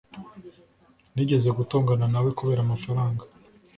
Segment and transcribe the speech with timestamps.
[1.13, 3.23] Nigeze gutongana nawe kubera amafaranga.